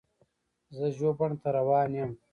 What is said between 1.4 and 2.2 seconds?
ته روان یم.